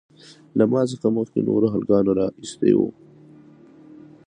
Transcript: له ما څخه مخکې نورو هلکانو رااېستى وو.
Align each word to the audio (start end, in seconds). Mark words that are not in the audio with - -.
له 0.57 0.63
ما 0.71 0.81
څخه 0.91 1.07
مخکې 1.17 1.41
نورو 1.49 1.67
هلکانو 1.73 2.09
رااېستى 2.19 2.71
وو. 2.75 2.89